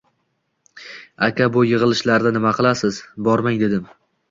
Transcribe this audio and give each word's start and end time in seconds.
Aka, 1.27 1.51
bu 1.59 1.63
yig'ilishlarda 1.73 2.33
nima 2.39 2.55
qilasiz? 2.63 3.01
Bormang, 3.31 3.63
dedim 3.67 3.89